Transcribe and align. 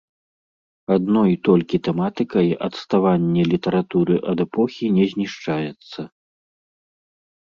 Адной 0.95 1.33
толькі 1.47 1.79
тэматыкай 1.87 2.47
адставанне 2.67 3.43
літаратуры 3.53 4.15
ад 4.33 4.37
эпохі 4.49 4.85
не 4.97 5.05
знішчаецца. 5.13 5.99